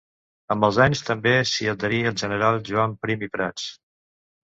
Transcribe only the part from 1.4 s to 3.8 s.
s'hi adherí el general Joan Prim i Prats.